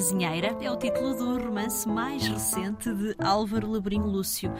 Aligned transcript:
Azinheira 0.00 0.56
é 0.62 0.70
o 0.70 0.78
título 0.78 1.14
do 1.14 1.44
romance 1.44 1.86
mais 1.86 2.26
recente 2.26 2.90
de 2.90 3.14
Álvaro 3.18 3.70
Labrinho 3.70 4.06
Lúcio. 4.06 4.50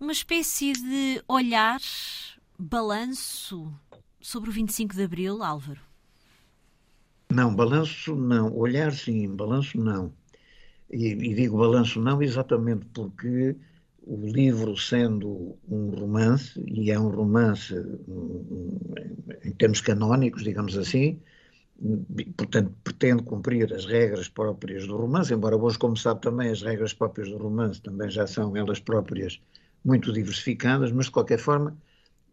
Uma 0.00 0.12
espécie 0.12 0.72
de 0.72 1.22
olhar, 1.28 1.78
balanço 2.58 3.70
sobre 4.18 4.48
o 4.48 4.52
25 4.52 4.94
de 4.94 5.02
Abril, 5.02 5.42
Álvaro? 5.42 5.82
Não, 7.30 7.54
balanço 7.54 8.16
não. 8.16 8.50
Olhar 8.56 8.94
sim, 8.94 9.28
balanço 9.36 9.76
não. 9.76 10.10
E, 10.90 11.08
e 11.08 11.34
digo 11.34 11.58
balanço 11.58 12.00
não 12.00 12.22
exatamente 12.22 12.86
porque 12.94 13.54
o 14.04 14.26
livro 14.26 14.74
sendo 14.74 15.54
um 15.68 15.90
romance, 15.90 16.58
e 16.66 16.90
é 16.90 16.98
um 16.98 17.10
romance 17.10 17.74
em 19.44 19.52
termos 19.52 19.82
canónicos, 19.82 20.42
digamos 20.42 20.78
assim, 20.78 21.20
portanto, 22.36 22.72
pretende 22.84 23.22
cumprir 23.22 23.72
as 23.72 23.84
regras 23.86 24.28
próprias 24.28 24.86
do 24.86 24.96
romance, 24.96 25.34
embora 25.34 25.56
hoje, 25.56 25.78
como 25.78 25.96
sabe 25.96 26.20
também, 26.20 26.50
as 26.50 26.62
regras 26.62 26.92
próprias 26.92 27.28
do 27.28 27.36
romance 27.36 27.80
também 27.80 28.08
já 28.08 28.26
são 28.26 28.56
elas 28.56 28.78
próprias 28.78 29.40
muito 29.84 30.12
diversificadas, 30.12 30.92
mas 30.92 31.06
de 31.06 31.12
qualquer 31.12 31.38
forma, 31.38 31.76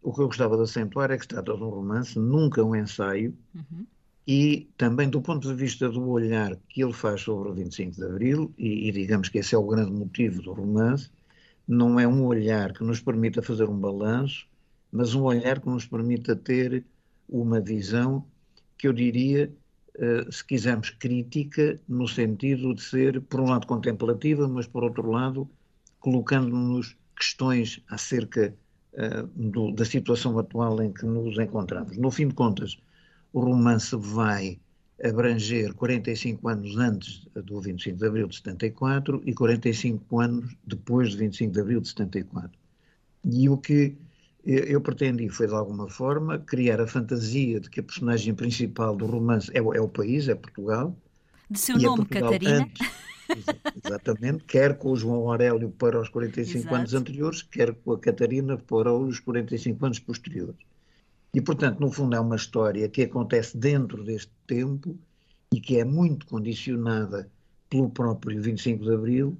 o 0.02 0.12
que 0.12 0.20
eu 0.20 0.26
gostava 0.26 0.56
de 0.56 0.62
acentuar 0.62 1.10
é 1.10 1.16
que 1.16 1.24
se 1.24 1.28
trata 1.28 1.56
de 1.56 1.62
um 1.62 1.68
romance, 1.68 2.18
nunca 2.18 2.62
um 2.62 2.76
ensaio, 2.76 3.36
uhum. 3.54 3.84
e 4.26 4.68
também 4.76 5.08
do 5.08 5.20
ponto 5.20 5.48
de 5.48 5.54
vista 5.54 5.88
do 5.88 6.08
olhar 6.08 6.56
que 6.68 6.82
ele 6.82 6.92
faz 6.92 7.22
sobre 7.22 7.48
o 7.48 7.52
25 7.52 7.96
de 7.96 8.04
Abril, 8.04 8.54
e, 8.56 8.88
e 8.88 8.92
digamos 8.92 9.28
que 9.28 9.38
esse 9.38 9.54
é 9.54 9.58
o 9.58 9.66
grande 9.66 9.90
motivo 9.90 10.40
do 10.42 10.52
romance, 10.52 11.10
não 11.66 11.98
é 11.98 12.06
um 12.06 12.24
olhar 12.24 12.72
que 12.72 12.84
nos 12.84 13.00
permita 13.00 13.42
fazer 13.42 13.68
um 13.68 13.78
balanço, 13.78 14.46
mas 14.92 15.14
um 15.14 15.22
olhar 15.22 15.60
que 15.60 15.68
nos 15.68 15.86
permita 15.86 16.36
ter 16.36 16.84
uma 17.28 17.60
visão 17.60 18.24
que 18.80 18.88
eu 18.88 18.92
diria, 18.92 19.52
uh, 19.96 20.32
se 20.32 20.44
quisermos, 20.44 20.90
crítica, 20.90 21.78
no 21.88 22.08
sentido 22.08 22.74
de 22.74 22.82
ser, 22.82 23.20
por 23.22 23.40
um 23.40 23.50
lado, 23.50 23.66
contemplativa, 23.66 24.48
mas 24.48 24.66
por 24.66 24.82
outro 24.82 25.10
lado, 25.10 25.48
colocando-nos 25.98 26.96
questões 27.16 27.82
acerca 27.88 28.54
uh, 28.94 29.26
do, 29.34 29.72
da 29.72 29.84
situação 29.84 30.38
atual 30.38 30.82
em 30.82 30.92
que 30.92 31.04
nos 31.04 31.38
encontramos. 31.38 31.96
No 31.96 32.10
fim 32.10 32.28
de 32.28 32.34
contas, 32.34 32.78
o 33.32 33.40
romance 33.40 33.94
vai 33.96 34.58
abranger 35.02 35.74
45 35.74 36.48
anos 36.48 36.76
antes 36.76 37.26
do 37.34 37.60
25 37.60 37.96
de 37.98 38.06
abril 38.06 38.28
de 38.28 38.36
74 38.36 39.22
e 39.24 39.32
45 39.32 40.20
anos 40.20 40.56
depois 40.64 41.12
do 41.12 41.18
25 41.18 41.52
de 41.52 41.60
abril 41.60 41.80
de 41.80 41.88
74. 41.88 42.58
E 43.24 43.48
o 43.48 43.56
que 43.56 43.96
eu 44.44 44.80
pretendi 44.80 45.28
foi, 45.28 45.46
de 45.46 45.54
alguma 45.54 45.88
forma, 45.88 46.38
criar 46.38 46.80
a 46.80 46.86
fantasia 46.86 47.60
de 47.60 47.68
que 47.68 47.80
a 47.80 47.82
personagem 47.82 48.34
principal 48.34 48.96
do 48.96 49.06
romance 49.06 49.50
é 49.52 49.60
o, 49.60 49.74
é 49.74 49.80
o 49.80 49.88
país, 49.88 50.28
é 50.28 50.34
Portugal. 50.34 50.96
De 51.50 51.58
seu 51.58 51.76
é 51.76 51.80
nome, 51.80 52.06
Catarina. 52.06 52.62
Antes, 52.62 52.88
exatamente, 53.84 54.44
quer 54.44 54.78
com 54.78 54.92
o 54.92 54.96
João 54.96 55.28
Aurélio 55.28 55.70
para 55.70 56.00
os 56.00 56.08
45 56.08 56.58
Exato. 56.58 56.74
anos 56.74 56.94
anteriores, 56.94 57.42
quer 57.42 57.74
com 57.74 57.92
a 57.92 57.98
Catarina 57.98 58.56
para 58.56 58.92
os 58.92 59.20
45 59.20 59.86
anos 59.86 59.98
posteriores. 59.98 60.56
E, 61.34 61.40
portanto, 61.40 61.78
no 61.78 61.90
fundo, 61.92 62.16
é 62.16 62.20
uma 62.20 62.36
história 62.36 62.88
que 62.88 63.02
acontece 63.02 63.56
dentro 63.56 64.02
deste 64.02 64.32
tempo 64.46 64.98
e 65.52 65.60
que 65.60 65.78
é 65.78 65.84
muito 65.84 66.26
condicionada 66.26 67.30
pelo 67.68 67.90
próprio 67.90 68.40
25 68.42 68.84
de 68.84 68.92
Abril 68.92 69.38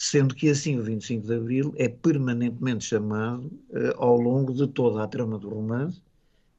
sendo 0.00 0.34
que 0.34 0.48
assim 0.48 0.78
o 0.78 0.82
25 0.82 1.26
de 1.26 1.34
Abril 1.34 1.74
é 1.76 1.86
permanentemente 1.86 2.86
chamado 2.86 3.44
uh, 3.68 3.92
ao 3.98 4.18
longo 4.18 4.54
de 4.54 4.66
toda 4.66 5.04
a 5.04 5.06
trama 5.06 5.38
do 5.38 5.50
romance, 5.50 6.00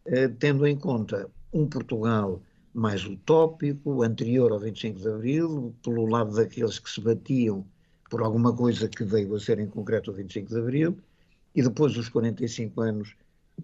uh, 0.06 0.30
tendo 0.38 0.68
em 0.68 0.78
conta 0.78 1.28
um 1.52 1.66
Portugal 1.66 2.40
mais 2.72 3.04
utópico, 3.04 4.04
anterior 4.04 4.52
ao 4.52 4.60
25 4.60 5.00
de 5.00 5.10
Abril, 5.10 5.76
pelo 5.84 6.06
lado 6.06 6.36
daqueles 6.36 6.78
que 6.78 6.88
se 6.88 7.02
batiam 7.02 7.66
por 8.12 8.22
alguma 8.22 8.56
coisa 8.56 8.88
que 8.88 9.04
veio 9.04 9.34
a 9.34 9.40
ser 9.40 9.58
em 9.58 9.66
concreto 9.66 10.12
o 10.12 10.14
25 10.14 10.48
de 10.48 10.60
Abril, 10.60 10.98
e 11.56 11.64
depois 11.64 11.98
os 11.98 12.10
45 12.10 12.80
anos 12.80 13.16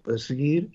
a 0.08 0.18
seguir, 0.18 0.72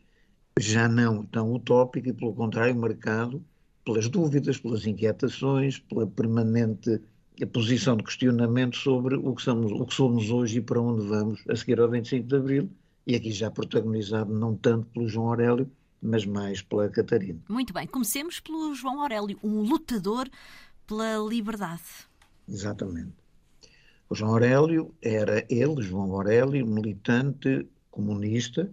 já 0.60 0.88
não 0.88 1.24
tão 1.24 1.52
utópico 1.52 2.08
e, 2.08 2.12
pelo 2.12 2.32
contrário, 2.34 2.76
marcado 2.76 3.44
pelas 3.84 4.08
dúvidas, 4.08 4.58
pelas 4.58 4.86
inquietações, 4.86 5.80
pela 5.80 6.06
permanente 6.06 7.00
a 7.42 7.46
posição 7.46 7.96
de 7.96 8.04
questionamento 8.04 8.76
sobre 8.76 9.16
o 9.16 9.34
que, 9.34 9.42
somos, 9.42 9.72
o 9.72 9.84
que 9.84 9.94
somos 9.94 10.30
hoje 10.30 10.58
e 10.58 10.60
para 10.60 10.80
onde 10.80 11.06
vamos 11.06 11.42
a 11.48 11.56
seguir 11.56 11.80
ao 11.80 11.90
25 11.90 12.26
de 12.26 12.36
Abril, 12.36 12.70
e 13.06 13.16
aqui 13.16 13.32
já 13.32 13.50
protagonizado 13.50 14.32
não 14.32 14.54
tanto 14.54 14.86
pelo 14.86 15.08
João 15.08 15.28
Aurélio, 15.28 15.70
mas 16.00 16.24
mais 16.24 16.62
pela 16.62 16.88
Catarina. 16.88 17.40
Muito 17.48 17.72
bem, 17.72 17.86
comecemos 17.86 18.38
pelo 18.38 18.74
João 18.74 19.00
Aurélio, 19.00 19.38
um 19.42 19.62
lutador 19.62 20.28
pela 20.86 21.16
liberdade. 21.18 21.82
Exatamente. 22.48 23.12
O 24.08 24.14
João 24.14 24.32
Aurélio 24.32 24.94
era 25.00 25.44
ele, 25.48 25.82
João 25.82 26.12
Aurélio, 26.12 26.66
militante 26.66 27.66
comunista, 27.90 28.70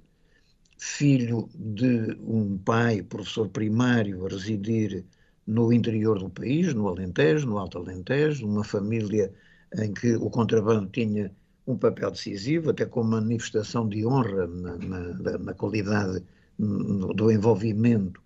filho 0.78 1.50
de 1.56 2.18
um 2.22 2.57
pai, 2.57 3.01
professor 3.01 3.47
primário, 3.50 4.25
a 4.25 4.30
residir 4.30 5.06
no 5.50 5.74
interior 5.74 6.20
do 6.20 6.30
país, 6.30 6.74
no 6.76 6.88
Alentejo, 6.88 7.48
no 7.48 7.58
Alto 7.58 7.80
Alentejo, 7.80 8.48
uma 8.48 8.64
família 8.64 9.34
em 9.76 9.92
que 9.94 10.16
o 10.16 10.30
contrabando 10.30 10.88
tinha 10.92 11.32
um 11.66 11.76
papel 11.76 12.12
decisivo, 12.12 12.70
até 12.70 12.86
como 12.86 13.12
manifestação 13.12 13.88
de 13.90 14.06
honra 14.06 14.46
na, 14.48 14.78
na, 14.78 15.38
na 15.40 15.54
qualidade 15.54 16.24
do 16.58 17.32
envolvimento 17.32 18.22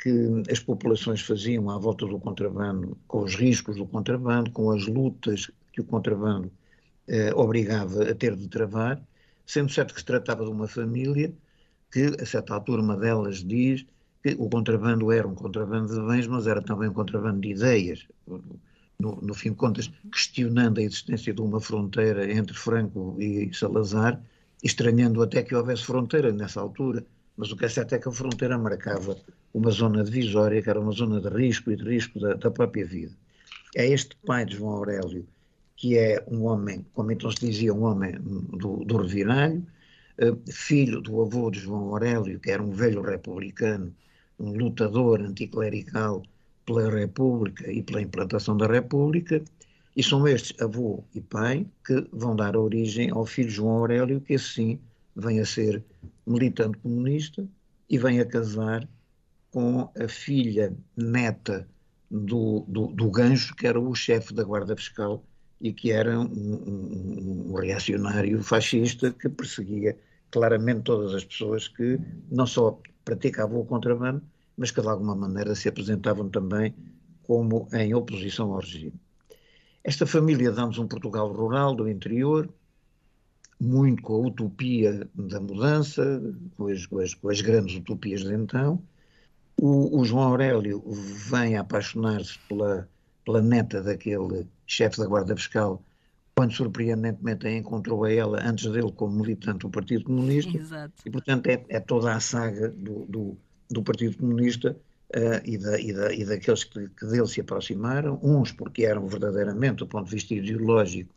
que 0.00 0.42
as 0.50 0.58
populações 0.58 1.20
faziam 1.20 1.70
à 1.70 1.78
volta 1.78 2.06
do 2.06 2.18
contrabando, 2.18 2.96
com 3.06 3.22
os 3.22 3.34
riscos 3.34 3.76
do 3.76 3.86
contrabando, 3.86 4.50
com 4.50 4.70
as 4.70 4.86
lutas 4.86 5.50
que 5.72 5.80
o 5.80 5.84
contrabando 5.84 6.50
eh, 7.08 7.32
obrigava 7.34 8.10
a 8.10 8.14
ter 8.14 8.34
de 8.36 8.48
travar, 8.48 9.00
sendo 9.46 9.70
certo 9.72 9.94
que 9.94 10.00
se 10.00 10.06
tratava 10.06 10.44
de 10.44 10.50
uma 10.50 10.68
família 10.68 11.32
que, 11.90 12.06
a 12.20 12.26
certa 12.26 12.54
altura, 12.54 12.82
uma 12.82 12.96
delas 12.96 13.44
diz 13.44 13.86
o 14.38 14.48
contrabando 14.48 15.12
era 15.12 15.26
um 15.26 15.34
contrabando 15.34 15.94
de 15.94 16.00
bens, 16.06 16.26
mas 16.26 16.46
era 16.46 16.62
também 16.62 16.88
um 16.88 16.92
contrabando 16.92 17.40
de 17.40 17.50
ideias. 17.50 18.06
No, 18.98 19.16
no 19.20 19.34
fim 19.34 19.50
de 19.50 19.56
contas, 19.56 19.90
questionando 20.10 20.78
a 20.78 20.82
existência 20.82 21.32
de 21.32 21.40
uma 21.40 21.60
fronteira 21.60 22.32
entre 22.32 22.56
Franco 22.56 23.14
e 23.20 23.52
Salazar, 23.52 24.20
estranhando 24.64 25.22
até 25.22 25.42
que 25.42 25.54
houvesse 25.54 25.84
fronteira 25.84 26.32
nessa 26.32 26.60
altura. 26.60 27.04
Mas 27.36 27.52
o 27.52 27.56
que 27.56 27.66
é 27.66 27.68
certo 27.68 27.94
é 27.94 27.98
que 27.98 28.08
a 28.08 28.12
fronteira 28.12 28.56
marcava 28.56 29.16
uma 29.52 29.70
zona 29.70 30.02
divisória, 30.02 30.62
que 30.62 30.70
era 30.70 30.80
uma 30.80 30.92
zona 30.92 31.20
de 31.20 31.28
risco 31.28 31.70
e 31.70 31.76
de 31.76 31.84
risco 31.84 32.18
da, 32.18 32.34
da 32.34 32.50
própria 32.50 32.86
vida. 32.86 33.12
É 33.74 33.86
este 33.86 34.16
pai 34.24 34.46
de 34.46 34.56
João 34.56 34.76
Aurélio, 34.76 35.26
que 35.76 35.98
é 35.98 36.24
um 36.28 36.44
homem, 36.44 36.86
como 36.94 37.12
então 37.12 37.30
se 37.30 37.40
dizia, 37.40 37.74
um 37.74 37.84
homem 37.84 38.12
do, 38.18 38.84
do 38.84 38.96
reviralho, 38.96 39.66
eh, 40.18 40.34
filho 40.50 41.02
do 41.02 41.20
avô 41.20 41.50
de 41.50 41.60
João 41.60 41.90
Aurélio, 41.90 42.40
que 42.40 42.50
era 42.50 42.62
um 42.62 42.70
velho 42.70 43.02
republicano, 43.02 43.94
um 44.38 44.52
lutador 44.52 45.20
anticlerical 45.20 46.22
pela 46.64 46.90
República 46.90 47.70
e 47.70 47.82
pela 47.82 48.02
implantação 48.02 48.56
da 48.56 48.66
República, 48.66 49.42
e 49.96 50.02
são 50.02 50.28
estes, 50.28 50.60
avô 50.60 51.02
e 51.14 51.20
pai, 51.20 51.66
que 51.86 52.06
vão 52.12 52.36
dar 52.36 52.56
origem 52.56 53.10
ao 53.10 53.24
filho 53.24 53.48
João 53.48 53.78
Aurélio, 53.78 54.20
que 54.20 54.34
assim 54.34 54.78
vem 55.14 55.40
a 55.40 55.46
ser 55.46 55.82
militante 56.26 56.76
comunista 56.78 57.46
e 57.88 57.96
vem 57.96 58.20
a 58.20 58.26
casar 58.26 58.86
com 59.50 59.88
a 59.98 60.08
filha 60.08 60.76
neta 60.96 61.66
do, 62.10 62.64
do, 62.68 62.88
do 62.88 63.10
Gancho, 63.10 63.54
que 63.54 63.66
era 63.66 63.80
o 63.80 63.94
chefe 63.94 64.34
da 64.34 64.44
Guarda 64.44 64.76
Fiscal 64.76 65.24
e 65.60 65.72
que 65.72 65.90
era 65.90 66.18
um, 66.20 66.24
um, 66.26 67.52
um, 67.52 67.54
reacionário 67.54 68.42
fascista 68.42 69.10
que 69.10 69.28
perseguia 69.28 69.96
claramente 70.30 70.82
todas 70.82 71.14
as 71.14 71.24
pessoas 71.24 71.68
que 71.68 71.98
não 72.30 72.46
só 72.46 72.78
praticavam 73.06 73.60
o 73.60 73.64
contrabando, 73.64 74.20
mas 74.56 74.72
que 74.72 74.82
de 74.82 74.88
alguma 74.88 75.14
maneira 75.14 75.54
se 75.54 75.68
apresentavam 75.68 76.28
também 76.28 76.74
como 77.22 77.68
em 77.72 77.94
oposição 77.94 78.52
ao 78.52 78.60
regime. 78.60 79.00
Esta 79.82 80.04
família 80.04 80.50
dá-nos 80.50 80.78
um 80.78 80.88
Portugal 80.88 81.32
rural 81.32 81.74
do 81.74 81.88
interior, 81.88 82.52
muito 83.60 84.02
com 84.02 84.14
a 84.14 84.26
utopia 84.26 85.08
da 85.14 85.40
mudança, 85.40 86.20
com 86.56 86.66
as, 86.66 86.84
com 86.86 86.98
as, 86.98 87.14
com 87.14 87.28
as 87.30 87.40
grandes 87.40 87.76
utopias 87.76 88.22
de 88.22 88.34
então. 88.34 88.82
O, 89.56 90.00
o 90.00 90.04
João 90.04 90.24
Aurélio 90.24 90.82
vem 91.30 91.56
a 91.56 91.60
apaixonar-se 91.60 92.36
pela, 92.48 92.88
pela 93.24 93.40
neta 93.40 93.80
daquele 93.82 94.46
chefe 94.66 94.98
da 94.98 95.06
Guarda 95.06 95.36
Fiscal, 95.36 95.80
quando 96.36 96.52
surpreendentemente 96.52 97.46
a 97.46 97.50
encontrou 97.50 98.04
a 98.04 98.12
ela 98.12 98.38
antes 98.46 98.70
dele 98.70 98.92
como 98.92 99.20
militante 99.20 99.60
do 99.60 99.70
Partido 99.70 100.04
Comunista. 100.04 100.54
Exato. 100.54 100.92
E, 101.06 101.10
portanto, 101.10 101.46
é, 101.46 101.64
é 101.70 101.80
toda 101.80 102.14
a 102.14 102.20
saga 102.20 102.68
do, 102.68 103.06
do, 103.06 103.38
do 103.70 103.82
Partido 103.82 104.18
Comunista 104.18 104.76
uh, 105.16 105.40
e, 105.46 105.56
da, 105.56 105.80
e, 105.80 105.92
da, 105.94 106.12
e, 106.12 106.26
daqueles 106.26 106.64
que, 106.64 106.90
que, 106.90 107.06
dele 107.06 107.26
se 107.26 107.40
aproximaram, 107.40 108.20
uns 108.22 108.52
porque 108.52 108.84
eram 108.84 109.06
verdadeiramente, 109.06 109.76
do 109.76 109.86
ponto 109.86 110.04
de 110.04 110.14
vista 110.14 110.34
ideológico, 110.34 111.10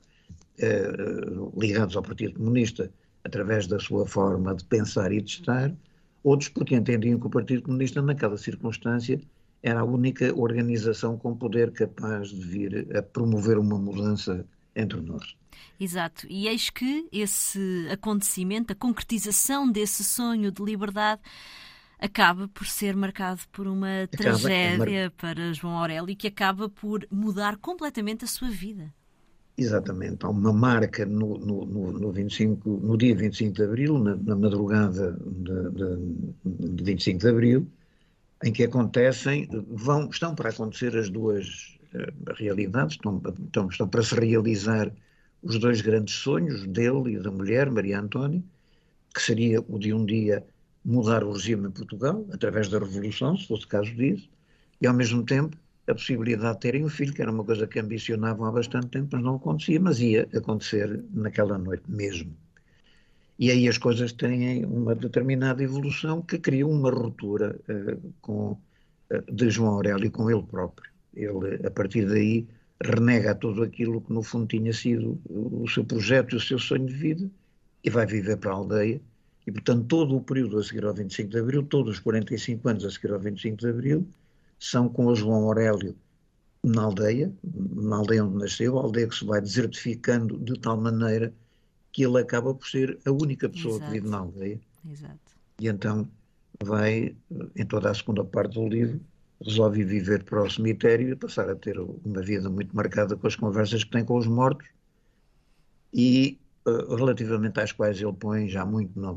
uh, 0.62 1.60
ligados 1.60 1.98
ao 1.98 2.04
Partido 2.04 2.36
Comunista 2.36 2.89
através 3.25 3.68
da 3.68 3.77
sua 3.77 4.07
forma 4.07 4.56
de 4.56 4.63
pensar 4.63 5.12
e 5.12 5.19
de 5.21 5.31
estar, 5.31 5.69
outros 6.24 6.48
porque 6.48 6.75
entendiam 6.75 7.19
que 7.19 7.27
o 7.27 7.30
Partido 7.30 7.63
Comunista, 7.63 8.01
naquela 8.01 8.38
circunstância, 8.38 9.19
era 9.62 9.81
a 9.81 9.83
única 9.83 10.33
organização 10.33 11.18
com 11.18 11.36
poder 11.36 11.71
capaz 11.71 12.30
de 12.30 12.42
vir 12.42 12.95
a 12.95 13.01
promover 13.01 13.57
uma 13.57 13.77
mudança 13.77 14.45
entre 14.75 15.01
nós. 15.01 15.36
Exato. 15.80 16.27
E 16.30 16.48
eis 16.48 16.69
que 16.69 17.07
esse 17.12 17.88
acontecimento, 17.92 18.74
a 18.74 18.75
concretização 18.75 19.69
desse 19.69 20.04
sonho 20.04 20.51
de 20.51 20.63
liberdade, 20.63 21.21
acaba 22.00 22.48
por 22.48 22.66
ser 22.66 22.95
marcado 22.95 23.42
por 23.51 23.68
uma 23.68 24.04
acaba, 24.04 24.18
tragédia 24.18 24.89
é 24.89 25.04
mar... 25.04 25.12
para 25.12 25.54
João 25.54 25.77
Aurélio 25.77 26.16
que 26.16 26.27
acaba 26.27 26.69
por 26.69 27.06
mudar 27.12 27.57
completamente 27.57 28.24
a 28.24 28.27
sua 28.27 28.50
vida. 28.50 28.94
Exatamente. 29.57 30.25
Há 30.25 30.30
uma 30.30 30.54
marca 30.54 31.06
no, 31.06 31.38
no, 31.38 31.66
no, 31.66 32.12
25, 32.13 32.69
no 32.69 32.98
dia 32.98 33.13
25 33.13 33.54
de 33.54 33.63
Abril, 33.63 34.00
na, 34.00 34.16
na 34.16 34.36
madrugada 34.36 35.12
de, 35.12 35.69
de, 35.71 36.75
de 36.75 36.83
25 36.83 37.19
de 37.19 37.27
Abril, 37.27 37.68
em 38.42 38.54
que 38.54 38.63
acontecem, 38.63 39.50
vão, 39.68 40.10
estão 40.10 40.33
para 40.33 40.50
acontecer 40.50 40.95
as 40.95 41.10
duas 41.10 41.77
uh, 41.94 42.33
realidades, 42.38 42.95
estão, 42.95 43.21
estão, 43.45 43.68
estão 43.68 43.88
para 43.88 44.03
se 44.03 44.15
realizar 44.15 44.91
os 45.41 45.57
dois 45.57 45.81
grandes 45.81 46.15
sonhos 46.15 46.65
dele 46.68 47.13
e 47.13 47.19
da 47.19 47.31
mulher, 47.31 47.69
Maria 47.69 48.00
Antônia, 48.00 48.44
que 49.13 49.21
seria 49.21 49.62
o 49.62 49.80
de 49.80 49.94
um 49.94 50.06
dia 50.06 50.45
mudar 50.83 51.24
o 51.24 51.31
regime 51.31 51.68
em 51.68 51.71
Portugal, 51.71 52.25
através 52.31 52.69
da 52.69 52.80
Revolução, 52.80 53.38
se 53.38 53.47
fosse 53.47 53.68
caso 53.68 53.94
disso, 53.94 54.30
e 54.81 54.88
ao 54.88 54.94
mesmo 54.94 55.24
tempo 55.24 55.57
a 55.88 55.94
possibilidade 55.94 56.53
de 56.56 56.59
terem 56.59 56.86
um 56.86 56.89
filho, 56.89 57.13
que 57.13 57.21
era 57.21 57.31
uma 57.31 57.44
coisa 57.44 57.65
que 57.65 57.80
ambicionavam 57.80 58.45
há 58.45 58.51
bastante 58.51 58.88
tempo, 58.88 59.09
mas 59.12 59.24
não 59.24 59.35
acontecia, 59.35 59.80
mas 59.80 60.00
ia 60.00 60.27
acontecer 60.35 61.03
naquela 61.12 61.57
noite 61.57 61.83
mesmo. 61.88 62.35
E 63.39 63.50
aí 63.50 63.68
as 63.68 63.77
coisas 63.77 64.12
têm 64.12 64.65
uma 64.65 64.94
determinada 64.94 65.63
evolução 65.63 66.21
que 66.21 66.38
cria 66.38 66.68
uma 66.68 66.92
ruptura 66.92 67.59
uh, 67.69 68.13
com, 68.21 68.51
uh, 68.51 69.33
de 69.33 69.50
João 69.50 69.75
Aurélio 69.75 70.12
com 70.12 70.30
ele 70.30 70.44
próprio. 70.44 70.92
Ele, 71.19 71.68
a 71.68 71.71
partir 71.71 72.07
daí, 72.07 72.48
renega 72.81 73.36
tudo 73.36 73.63
aquilo 73.63 74.01
que 74.01 74.13
no 74.13 74.24
fundo 74.24 74.48
tinha 74.48 74.71
sido 74.71 75.19
o 75.30 75.68
seu 75.68 75.83
projeto 75.83 76.33
e 76.33 76.38
o 76.38 76.42
seu 76.42 76.57
sonho 76.57 76.86
de 76.86 76.94
vida 76.94 77.30
e 77.83 77.89
vai 77.89 78.06
viver 78.06 78.38
para 78.38 78.51
a 78.51 78.56
aldeia. 78.56 79.01
E, 79.45 79.51
portanto, 79.51 79.86
todo 79.88 80.16
o 80.16 80.21
período 80.21 80.57
a 80.57 80.63
seguir 80.63 80.86
ao 80.86 80.94
25 80.94 81.30
de 81.30 81.39
Abril, 81.39 81.63
todos 81.63 81.95
os 81.95 82.00
45 82.00 82.69
anos 82.69 82.86
a 82.86 82.92
seguir 82.92 83.12
ao 83.12 83.19
25 83.19 83.57
de 83.57 83.68
Abril, 83.68 84.07
são 84.60 84.88
com 84.88 85.07
o 85.07 85.16
João 85.16 85.45
Aurélio 85.45 85.95
na 86.63 86.83
aldeia, 86.83 87.33
na 87.44 87.98
aldeia 87.98 88.25
onde 88.25 88.38
nasceu, 88.38 88.77
a 88.77 88.83
aldeia 88.83 89.07
que 89.07 89.16
se 89.16 89.25
vai 89.25 89.42
desertificando 89.42 90.38
de 90.38 90.60
tal 90.60 90.77
maneira 90.77 91.33
que 91.92 92.04
ele 92.04 92.19
acaba 92.19 92.54
por 92.54 92.68
ser 92.68 93.00
a 93.06 93.12
única 93.12 93.50
pessoa 93.50 93.75
Exato. 93.75 93.86
que 93.86 93.98
vive 93.98 94.10
na 94.10 94.18
aldeia. 94.19 94.60
Exato. 94.89 95.19
E 95.60 95.68
então 95.68 96.07
vai, 96.63 97.16
em 97.56 97.66
toda 97.66 97.89
a 97.89 97.94
segunda 97.94 98.24
parte 98.24 98.54
do 98.54 98.68
livro, 98.68 99.00
resolve 99.44 99.83
viver 99.83 100.24
para 100.24 100.44
o 100.44 100.50
cemitério 100.50 101.09
e 101.09 101.15
passar 101.15 101.50
a 101.50 101.56
ter 101.56 101.80
uma 101.80 102.21
vida 102.21 102.50
muito 102.50 102.75
marcada 102.75 103.15
com 103.15 103.27
as 103.27 103.36
conversas 103.36 103.83
que 103.83 103.91
tem 103.91 104.03
com 104.03 104.18
os 104.18 104.27
mortos 104.27 104.68
e 105.94 106.38
uh, 106.68 106.95
relativamente 106.95 107.59
às 107.59 107.71
quais 107.71 108.01
ele 108.01 108.13
põe 108.13 108.50
já 108.50 108.65
muito 108.65 109.00
na, 109.00 109.13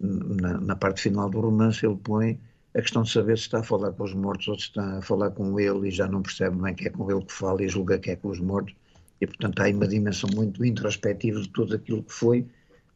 na, 0.00 0.60
na, 0.60 0.76
parte 0.76 1.02
final 1.02 1.28
do 1.28 1.40
romance 1.40 1.84
ele 1.84 1.96
põe 1.96 2.40
a 2.74 2.80
questão 2.80 3.02
de 3.02 3.10
saber 3.10 3.36
se 3.36 3.44
está 3.44 3.60
a 3.60 3.62
falar 3.62 3.92
com 3.92 4.04
os 4.04 4.14
mortos 4.14 4.48
ou 4.48 4.58
se 4.58 4.66
está 4.66 4.98
a 4.98 5.02
falar 5.02 5.30
com 5.30 5.58
ele 5.60 5.88
e 5.88 5.90
já 5.90 6.06
não 6.06 6.22
percebe 6.22 6.56
bem 6.56 6.74
que 6.74 6.88
é 6.88 6.90
com 6.90 7.10
ele 7.10 7.24
que 7.24 7.32
fala 7.32 7.62
e 7.62 7.68
julga 7.68 7.98
que 7.98 8.10
é 8.10 8.16
com 8.16 8.28
os 8.28 8.40
mortos. 8.40 8.74
E 9.18 9.26
portanto 9.26 9.60
há 9.60 9.64
aí 9.64 9.72
uma 9.72 9.88
dimensão 9.88 10.28
muito 10.34 10.62
introspectiva 10.62 11.40
de 11.40 11.48
tudo 11.48 11.74
aquilo 11.74 12.02
que 12.02 12.12
foi 12.12 12.46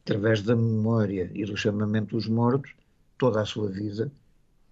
através 0.03 0.43
da 0.43 0.55
memória 0.55 1.31
e 1.33 1.45
do 1.45 1.57
chamamento 1.57 2.15
dos 2.15 2.27
mortos 2.27 2.73
toda 3.17 3.41
a 3.41 3.45
sua 3.45 3.69
vida 3.69 4.11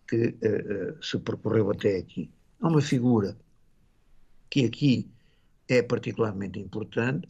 que 0.10 0.30
uh, 0.30 1.04
se 1.04 1.20
percorreu 1.20 1.70
até 1.70 1.98
aqui. 1.98 2.32
Há 2.60 2.68
uma 2.68 2.82
figura 2.82 3.38
que 4.50 4.66
aqui 4.66 5.08
é 5.68 5.84
particularmente 5.84 6.60
importante, 6.60 7.28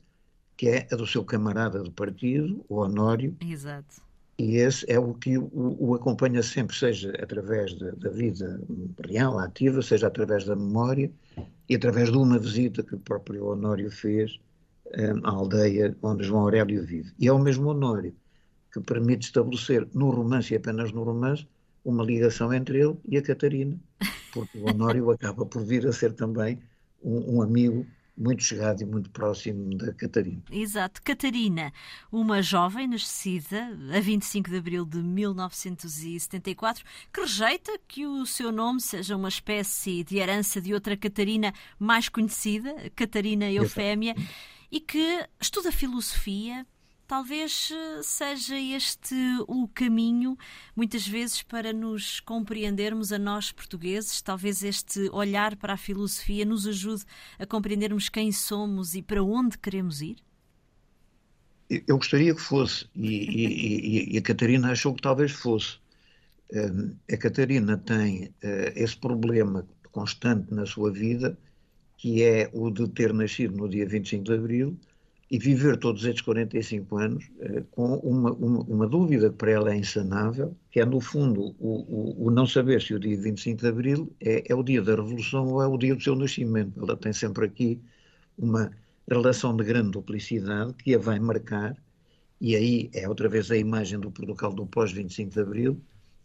que 0.56 0.70
é 0.70 0.88
a 0.92 0.96
do 0.96 1.06
seu 1.06 1.26
camarada 1.26 1.84
de 1.84 1.92
partido, 1.92 2.66
o 2.70 2.78
Honório. 2.78 3.36
Exato. 3.42 4.02
E 4.38 4.56
esse 4.56 4.90
é 4.90 4.98
o 4.98 5.14
que 5.14 5.38
o, 5.38 5.50
o 5.54 5.96
acompanha 5.96 6.42
sempre, 6.42 6.74
seja 6.74 7.12
através 7.22 7.78
da, 7.78 7.92
da, 7.92 8.10
vida 8.10 8.62
real, 9.06 9.38
ativa, 9.38 9.82
seja 9.82 10.08
através 10.08 10.46
da 10.46 10.56
memória 10.56 11.12
e 11.68 11.76
através 11.76 12.10
de 12.10 12.18
uma 12.18 12.40
visita 12.40 12.82
que 12.82 12.96
o 12.96 13.00
próprio 13.00 13.48
Honório 13.48 13.92
fez 13.92 14.40
um, 14.98 15.28
à 15.28 15.32
aldeia 15.32 15.94
onde 16.02 16.24
João 16.24 16.44
Aurélio 16.44 16.86
vive. 16.86 17.12
E 17.20 17.28
é 17.28 17.34
o 17.34 17.40
mesmo 17.40 17.70
Honório 17.70 18.16
que 18.72 18.80
permite 18.80 19.26
estabelecer 19.26 19.86
no 19.94 20.10
romance 20.10 20.54
e 20.54 20.58
apenas 20.58 20.94
no 20.94 21.04
romance 21.04 21.46
uma 21.84 22.04
ligação 22.04 22.54
entre 22.54 22.80
ele 22.80 22.98
e 23.08 23.18
a 23.18 23.22
Catarina, 23.22 23.80
porque 24.34 24.58
o 24.58 24.70
Honório 24.70 25.10
acaba 25.12 25.46
por 25.46 25.64
vir 25.64 25.88
a 25.88 25.92
ser 25.92 26.14
também 26.14 26.60
um, 27.04 27.38
um 27.38 27.42
amigo 27.42 27.86
muito 28.20 28.44
chegado 28.44 28.82
e 28.82 28.86
muito 28.86 29.10
próximo 29.10 29.78
da 29.78 29.94
Catarina. 29.94 30.44
Exato. 30.52 31.02
Catarina, 31.02 31.72
uma 32.12 32.42
jovem 32.42 32.86
nascida 32.86 33.70
a 33.96 34.00
25 34.02 34.50
de 34.50 34.58
abril 34.58 34.86
de 34.86 34.98
1974, 34.98 36.84
que 37.14 37.22
rejeita 37.22 37.80
que 37.88 38.06
o 38.06 38.26
seu 38.26 38.52
nome 38.52 38.82
seja 38.82 39.16
uma 39.16 39.30
espécie 39.30 40.04
de 40.04 40.18
herança 40.18 40.60
de 40.60 40.74
outra 40.74 40.98
Catarina 40.98 41.54
mais 41.80 42.10
conhecida, 42.10 42.76
Catarina 42.94 43.50
Eufémia, 43.50 44.14
Exato. 44.18 44.34
e 44.70 44.82
que 44.82 45.26
estuda 45.40 45.72
filosofia 45.72 46.68
Talvez 47.10 47.72
eh, 47.72 48.04
seja 48.04 48.56
este 48.56 49.16
o 49.48 49.68
caminho, 49.68 50.38
muitas 50.76 51.08
vezes, 51.08 51.42
para 51.42 51.74
nos 51.74 52.20
compreendermos 52.20 53.12
a 53.12 53.18
nós 53.18 53.52
portugueses. 53.52 54.22
Talvez 54.22 54.64
este 54.64 55.10
olhar 55.10 55.56
para 55.56 55.74
a 55.74 55.78
filosofia 55.78 56.46
nos 56.46 56.68
ajude 56.68 57.04
a 57.40 57.48
compreendermos 57.48 58.10
quem 58.10 58.32
somos 58.32 58.94
e 58.94 59.02
para 59.02 59.24
onde 59.24 59.58
queremos 59.58 60.04
ir? 60.04 60.18
Eu 61.88 61.98
gostaria 61.98 62.36
que 62.36 62.42
fosse, 62.42 62.88
e, 62.94 63.08
e, 63.08 64.14
e 64.14 64.18
a 64.20 64.22
Catarina 64.22 64.72
achou 64.72 64.94
que 64.94 65.02
talvez 65.02 65.32
fosse. 65.32 65.80
A 67.12 67.18
Catarina 67.18 67.76
tem 67.76 68.32
eh, 68.44 68.74
esse 68.76 68.96
problema 68.96 69.68
constante 69.92 70.54
na 70.54 70.68
sua 70.68 70.92
vida, 70.92 71.36
que 71.98 72.22
é 72.22 72.52
o 72.54 72.70
de 72.70 72.88
ter 72.88 73.12
nascido 73.16 73.58
no 73.58 73.68
dia 73.68 73.88
25 73.88 74.26
de 74.26 74.34
abril 74.34 74.80
e 75.32 75.38
viver 75.38 75.78
todos 75.78 76.06
estes 76.06 76.22
45 76.24 76.98
anos 76.98 77.30
eh, 77.40 77.64
com 77.72 77.96
uma, 77.98 78.32
uma, 78.34 78.62
uma, 78.62 78.88
dúvida 78.88 79.30
que 79.30 79.36
para 79.36 79.52
ela 79.52 79.72
é 79.72 79.78
insanável, 79.78 80.56
que 80.72 80.80
é, 80.80 80.86
no 80.86 81.00
fundo, 81.00 81.56
o, 81.60 81.68
o, 81.70 82.28
o, 82.28 82.32
não 82.32 82.48
saber 82.48 82.82
se 82.82 82.96
o 82.96 83.00
dia 83.00 83.16
25 83.16 83.62
de 83.62 83.68
Abril 83.68 84.12
é, 84.20 84.52
é 84.52 84.56
o 84.56 84.64
dia 84.64 84.82
da 84.82 84.96
Revolução 84.96 85.48
ou 85.48 85.62
é 85.62 85.68
o 85.68 85.78
dia 85.78 85.96
do 85.96 86.02
seu 86.02 86.16
nascimento. 86.16 86.80
Ela 86.82 86.98
tem 86.98 87.14
sempre 87.14 87.46
aqui 87.46 87.80
uma 88.38 88.72
relação 89.08 89.56
de 89.56 89.64
grande 89.64 89.92
duplicidade 89.92 90.74
que 90.74 90.96
a 90.96 90.98
vai 90.98 91.20
marcar, 91.20 91.78
e 92.42 92.56
aí 92.56 92.90
é 92.94 93.08
outra 93.08 93.30
vez 93.30 93.52
a 93.52 93.58
imagem 93.58 94.00
do 94.00 94.10
Portugal 94.10 94.52
do 94.52 94.66
pós-25 94.66 95.30
de 95.30 95.40
Abril, 95.40 95.82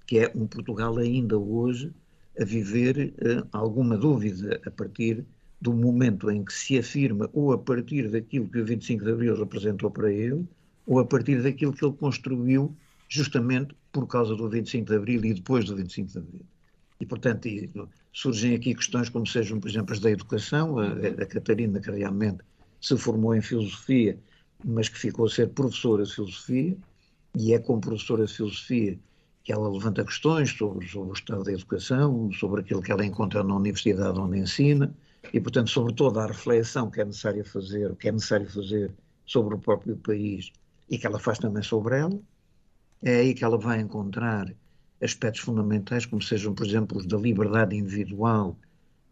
que 0.07 0.19
é 0.19 0.33
um 0.35 0.47
Portugal 0.47 0.97
ainda 0.97 1.39
hoje 1.39 1.93
a 2.39 2.45
viver 2.45 3.15
uh, 3.19 3.47
alguma 3.53 3.97
dúvida 3.97 4.61
a 4.67 4.71
partir 4.71 5.25
do 5.61 5.73
momento 5.73 6.31
em 6.31 6.45
que 6.45 6.53
se 6.53 6.79
afirma, 6.79 7.29
ou 7.33 7.53
a 7.53 7.59
partir 7.59 8.11
daquilo 8.11 8.49
que 8.49 8.59
o 8.59 8.65
25 8.65 9.05
de 9.05 9.11
Abril 9.13 9.37
representou 9.37 9.91
para 9.91 10.13
ele, 10.13 10.47
ou 10.87 10.99
a 10.99 11.05
partir 11.05 11.43
daquilo 11.43 11.73
que 11.73 11.85
ele 11.85 11.95
construiu 11.95 12.75
justamente 13.09 13.75
por 13.93 14.07
causa 14.07 14.35
do 14.35 14.49
25 14.49 14.87
de 14.87 14.97
Abril 14.97 15.25
e 15.25 15.35
depois 15.35 15.65
do 15.65 15.77
25 15.77 16.13
de 16.13 16.19
Abril. 16.19 16.47
E, 17.01 17.07
portanto, 17.07 17.49
surgem 18.13 18.55
aqui 18.55 18.75
questões 18.75 19.09
como 19.09 19.27
sejam, 19.27 19.59
por 19.61 19.69
exemplo, 19.69 19.93
as 19.93 20.01
da 20.01 20.11
educação. 20.11 20.79
A, 20.79 20.89
a 20.89 21.27
Catarina, 21.27 21.81
que 21.81 21.91
realmente 21.91 22.39
se 22.81 22.97
formou 22.97 23.35
em 23.35 23.41
filosofia, 23.41 24.19
mas 24.65 24.89
que 24.89 24.99
ficou 24.99 25.27
a 25.27 25.29
ser 25.29 25.49
professora 25.49 26.05
de 26.05 26.15
filosofia, 26.15 26.77
e 27.37 27.53
é 27.53 27.59
como 27.59 27.81
professora 27.81 28.27
de 28.27 28.33
filosofia 28.33 28.99
que 29.43 29.53
ela 29.53 29.69
levanta 29.69 30.05
questões 30.05 30.51
sobre, 30.51 30.89
sobre 30.89 31.11
o 31.11 31.13
estado 31.13 31.45
da 31.45 31.53
educação, 31.53 32.33
sobre 32.33 32.63
aquilo 32.63 32.81
que 32.81 32.91
ela 32.91 33.05
encontra 33.05 33.45
na 33.45 33.55
universidade 33.55 34.19
onde 34.19 34.39
ensina, 34.39 34.95
e, 35.33 35.41
portanto, 35.41 35.71
sobre 35.71 35.95
toda 35.95 36.23
a 36.23 36.27
reflexão 36.27 36.91
que 36.91 37.01
é 37.01 37.05
necessário 37.05 37.45
fazer, 37.45 37.95
que 37.97 38.09
é 38.09 38.13
necessário 38.13 38.49
fazer 38.49 38.93
sobre 39.27 39.55
o 39.55 39.59
próprio 39.59 39.97
país 39.97 40.53
e 40.89 40.99
que 40.99 41.07
ela 41.07 41.19
faz 41.19 41.39
também 41.39 41.63
sobre 41.63 41.99
ela, 41.99 42.19
é 43.03 43.17
aí 43.17 43.35
que 43.35 43.45
ela 43.45 43.59
vai 43.59 43.81
encontrar 43.81 44.53
aspectos 45.03 45.43
fundamentais, 45.43 46.07
como 46.07 46.23
sejam, 46.23 46.55
por 46.55 46.67
exemplo, 46.67 46.99
os 46.99 47.07
da 47.07 47.17
liberdade 47.17 47.77
individual, 47.77 48.57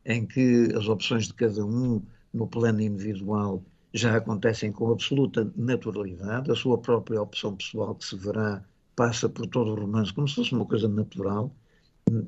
em 0.04 0.26
que 0.26 0.68
as 0.76 0.88
opções 0.88 1.26
de 1.26 1.34
cada 1.34 1.64
um 1.64 2.02
no 2.32 2.46
plano 2.46 2.80
individual 2.80 3.62
já 3.92 4.16
acontecem 4.16 4.72
com 4.72 4.90
absoluta 4.90 5.50
naturalidade, 5.54 6.50
a 6.50 6.54
sua 6.54 6.78
própria 6.78 7.20
opção 7.20 7.54
pessoal 7.54 7.94
que 7.94 8.04
se 8.04 8.16
verá 8.16 8.62
passa 8.96 9.28
por 9.28 9.46
todo 9.46 9.72
o 9.72 9.74
romance 9.74 10.12
como 10.12 10.26
se 10.28 10.36
fosse 10.36 10.52
uma 10.54 10.64
coisa 10.64 10.88
natural, 10.88 11.54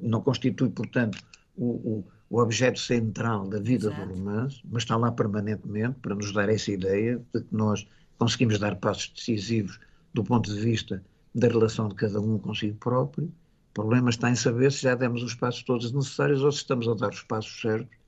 não 0.02 0.20
constitui, 0.20 0.68
portanto, 0.68 1.18
o, 1.56 1.66
o, 1.66 2.04
o 2.34 2.42
objeto 2.42 2.80
central 2.80 3.46
da 3.46 3.60
vida 3.60 3.86
Exato. 3.86 4.08
do 4.08 4.14
romance, 4.14 4.60
mas 4.64 4.82
está 4.82 4.96
lá 4.96 5.12
permanentemente 5.12 5.96
para 6.00 6.14
nos 6.14 6.32
dar 6.32 6.48
essa 6.48 6.72
ideia 6.72 7.22
de 7.32 7.40
que 7.40 7.54
nós 7.54 7.86
conseguimos 8.18 8.58
dar 8.58 8.74
passos 8.76 9.12
decisivos 9.14 9.78
do 10.12 10.24
ponto 10.24 10.52
de 10.52 10.60
vista 10.60 11.02
da 11.32 11.46
relação 11.46 11.88
de 11.88 11.94
cada 11.94 12.20
um 12.20 12.38
consigo 12.38 12.76
próprio 12.78 13.32
problema 13.72 14.08
está 14.08 14.30
em 14.30 14.36
saber 14.36 14.72
se 14.72 14.82
já 14.82 14.94
demos 14.94 15.22
os 15.22 15.34
passos 15.34 15.62
todos 15.62 15.92
necessários 15.92 16.42
ou 16.42 16.50
se 16.50 16.58
estamos 16.58 16.88
a 16.88 16.94
dar 16.94 17.10
os 17.10 17.22
passos 17.22 17.60
certos 17.60 17.98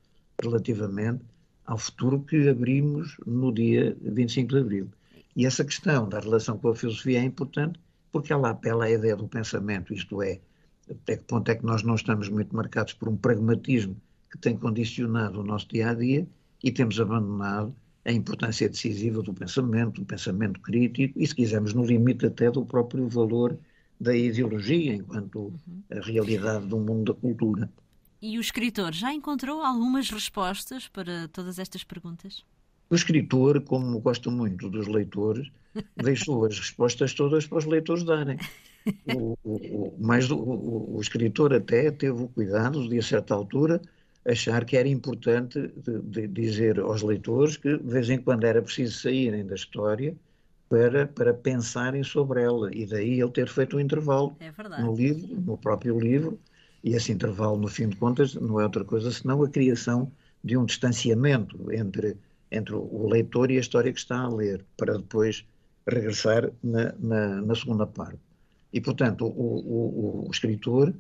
relativamente 0.42 1.24
ao 1.64 1.78
futuro 1.78 2.20
que 2.20 2.48
abrimos 2.48 3.16
no 3.26 3.52
dia 3.52 3.96
25 4.00 4.48
de 4.48 4.58
abril. 4.58 4.88
E 5.34 5.44
essa 5.44 5.64
questão 5.64 6.08
da 6.08 6.20
relação 6.20 6.56
com 6.56 6.68
a 6.68 6.74
filosofia 6.74 7.18
é 7.20 7.24
importante 7.24 7.80
porque 8.12 8.32
ela 8.32 8.50
apela 8.50 8.86
à 8.86 8.90
ideia 8.90 9.16
do 9.16 9.28
pensamento, 9.28 9.92
isto 9.92 10.22
é, 10.22 10.40
até 10.88 11.16
que 11.16 11.24
ponto 11.24 11.48
é 11.48 11.54
que 11.54 11.66
nós 11.66 11.82
não 11.82 11.96
estamos 11.96 12.28
muito 12.28 12.54
marcados 12.54 12.92
por 12.94 13.08
um 13.08 13.16
pragmatismo 13.16 13.96
que 14.30 14.38
tem 14.38 14.56
condicionado 14.56 15.40
o 15.40 15.44
nosso 15.44 15.68
dia 15.68 15.90
a 15.90 15.94
dia 15.94 16.26
e 16.62 16.70
temos 16.70 16.98
abandonado 17.00 17.74
a 18.04 18.12
importância 18.12 18.68
decisiva 18.68 19.20
do 19.22 19.34
pensamento, 19.34 20.00
do 20.00 20.06
pensamento 20.06 20.60
crítico 20.60 21.18
e, 21.18 21.26
se 21.26 21.34
quisermos, 21.34 21.74
no 21.74 21.84
limite 21.84 22.26
até 22.26 22.50
do 22.50 22.64
próprio 22.64 23.08
valor 23.08 23.58
da 24.00 24.14
ideologia 24.14 24.94
enquanto 24.94 25.52
a 25.90 26.00
realidade 26.00 26.66
do 26.66 26.78
mundo 26.78 27.12
da 27.12 27.20
cultura. 27.20 27.70
E 28.20 28.38
o 28.38 28.40
escritor 28.40 28.92
já 28.94 29.12
encontrou 29.12 29.60
algumas 29.60 30.10
respostas 30.10 30.88
para 30.88 31.28
todas 31.28 31.58
estas 31.58 31.84
perguntas? 31.84 32.44
O 32.88 32.94
escritor, 32.94 33.60
como 33.62 33.98
gosta 33.98 34.30
muito 34.30 34.70
dos 34.70 34.86
leitores, 34.86 35.50
deixou 35.96 36.44
as 36.44 36.58
respostas 36.58 37.12
todas 37.12 37.46
para 37.46 37.58
os 37.58 37.64
leitores 37.64 38.04
darem. 38.04 38.38
O, 39.14 39.36
o, 39.42 39.54
o, 39.54 39.96
mais, 39.98 40.30
o, 40.30 40.36
o, 40.36 40.98
escritor 41.00 41.52
até 41.52 41.90
teve 41.90 42.22
o 42.22 42.28
cuidado 42.28 42.88
de, 42.88 42.98
a 42.98 43.02
certa 43.02 43.34
altura, 43.34 43.82
achar 44.26 44.64
que 44.64 44.76
era 44.76 44.88
importante 44.88 45.72
de, 45.76 46.00
de 46.02 46.26
dizer 46.26 46.80
aos 46.80 47.02
leitores 47.02 47.56
que, 47.56 47.76
de 47.76 47.90
vez 47.90 48.10
em 48.10 48.18
quando, 48.18 48.44
era 48.44 48.60
preciso 48.60 48.98
saírem 48.98 49.46
da 49.46 49.54
história 49.54 50.14
para, 50.68 51.06
para 51.06 51.32
pensarem 51.32 52.02
sobre 52.02 52.42
ela. 52.42 52.74
E 52.74 52.86
daí 52.86 53.20
ele 53.20 53.30
ter 53.30 53.48
feito 53.48 53.76
um 53.76 53.80
intervalo 53.80 54.36
é 54.40 54.82
no 54.82 54.94
livro, 54.94 55.40
no 55.40 55.56
próprio 55.56 55.98
livro, 55.98 56.38
e 56.82 56.94
esse 56.94 57.12
intervalo, 57.12 57.56
no 57.56 57.68
fim 57.68 57.88
de 57.88 57.96
contas, 57.96 58.34
não 58.34 58.60
é 58.60 58.64
outra 58.64 58.84
coisa 58.84 59.10
senão 59.10 59.42
a 59.42 59.48
criação 59.48 60.10
de 60.42 60.56
um 60.56 60.64
distanciamento 60.64 61.72
entre, 61.72 62.16
entre 62.50 62.74
o 62.74 63.08
leitor 63.08 63.50
e 63.50 63.56
a 63.56 63.60
história 63.60 63.92
que 63.92 63.98
está 63.98 64.20
a 64.20 64.28
ler, 64.28 64.64
para 64.76 64.96
depois 64.96 65.44
regressar 65.86 66.50
na, 66.62 66.94
na, 66.98 67.42
na 67.42 67.54
segunda 67.54 67.86
parte. 67.86 68.18
E, 68.72 68.80
portanto, 68.80 69.26
o, 69.26 69.30
o, 69.30 70.26
o, 70.26 70.30
escritor 70.30 70.92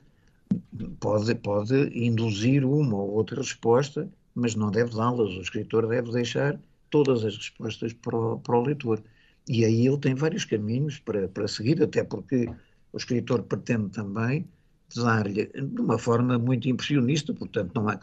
pode, 1.00 1.34
pode 1.36 1.74
induzir 1.98 2.64
uma 2.64 2.96
ou 2.96 3.10
outra 3.12 3.40
resposta, 3.40 4.08
mas 4.34 4.54
não 4.54 4.70
deve 4.70 4.94
dá-las. 4.94 5.30
O 5.36 5.40
escritor 5.40 5.86
deve 5.86 6.10
deixar 6.12 6.60
todas 6.90 7.24
as 7.24 7.36
respostas 7.36 7.92
para 7.92 8.16
o, 8.16 8.38
para 8.38 8.58
o 8.58 8.62
leitor. 8.62 9.02
E 9.48 9.64
aí 9.64 9.86
ele 9.86 9.98
tem 9.98 10.14
vários 10.14 10.44
caminhos 10.44 10.98
para, 10.98 11.28
para 11.28 11.48
seguir, 11.48 11.82
até 11.82 12.02
porque 12.02 12.48
o 12.92 12.96
escritor 12.96 13.42
pretende 13.42 13.90
também 13.90 14.46
dar-lhe 14.94 15.46
de 15.46 15.80
uma 15.80 15.98
forma 15.98 16.38
muito 16.38 16.68
impressionista, 16.68 17.34
portanto, 17.34 17.72
não 17.74 17.88
há, 17.88 17.98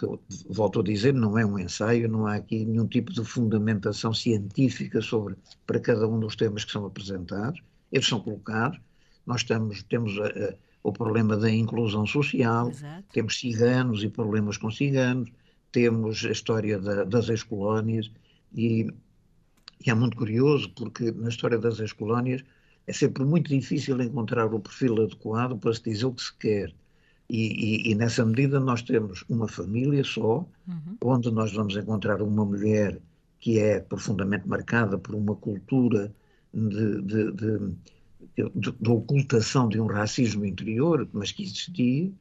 volto 0.50 0.82
a 0.82 0.84
dizer, 0.84 1.14
não 1.14 1.38
é 1.38 1.46
um 1.46 1.58
ensaio, 1.58 2.10
não 2.10 2.28
há 2.28 2.36
aqui 2.36 2.66
nenhum 2.66 2.88
tipo 2.88 3.12
de 3.12 3.24
fundamentação 3.24 4.14
científica 4.14 5.02
sobre 5.02 5.36
para 5.66 5.80
cada 5.80 6.08
um 6.08 6.20
dos 6.20 6.36
temas 6.36 6.66
que 6.66 6.72
são 6.72 6.86
apresentados, 6.86 7.62
eles 7.92 8.08
são 8.08 8.20
colocados, 8.20 8.80
nós 9.26 9.42
estamos, 9.42 9.84
temos 9.84 10.20
a, 10.20 10.28
a, 10.28 10.54
o 10.84 10.92
problema 10.92 11.38
da 11.38 11.50
inclusão 11.50 12.06
social, 12.06 12.70
Exato. 12.70 13.06
temos 13.14 13.40
ciganos 13.40 14.04
e 14.04 14.10
problemas 14.10 14.58
com 14.58 14.70
ciganos, 14.70 15.32
temos 15.72 16.26
a 16.26 16.32
história 16.32 16.78
da, 16.78 17.06
das 17.06 17.30
ex-colónias 17.30 18.12
e, 18.54 18.88
e 19.86 19.90
é 19.90 19.94
muito 19.94 20.18
curioso 20.18 20.70
porque 20.76 21.12
na 21.12 21.30
história 21.30 21.58
das 21.58 21.80
ex-colónias 21.80 22.44
é 22.86 22.94
sempre 22.94 23.24
muito 23.24 23.50
difícil 23.50 24.02
encontrar 24.02 24.54
o 24.54 24.60
perfil 24.60 25.02
adequado 25.02 25.58
para 25.58 25.74
se 25.74 25.84
dizer 25.84 26.06
o 26.06 26.14
que 26.14 26.22
se 26.22 26.34
quer. 26.38 26.74
E, 27.30 27.88
e, 27.88 27.92
e 27.92 27.96
nessa 27.96 28.26
medida 28.26 28.60
nós 28.60 28.82
temos 28.82 29.24
uma 29.30 29.48
família 29.48 30.04
só, 30.04 30.46
uhum. 30.68 30.98
onde 31.02 31.32
nós 31.32 31.54
vamos 31.54 31.76
encontrar 31.78 32.22
uma 32.22 32.46
mulher 32.46 33.00
que 33.40 33.58
é 33.58 33.80
profundamente 33.80 34.48
marcada 34.48 34.98
por 34.98 35.16
uma 35.16 35.36
cultura 35.36 36.14
de, 36.54 37.02
de, 37.02 37.32
de, 37.32 37.76
de, 38.36 38.90
ocultação 38.90 39.68
de 39.70 39.80
um 39.80 39.86
racismo 39.86 40.46
interior, 40.46 41.08
mas 41.14 41.32
que 41.32 41.44
existia. 41.44 42.12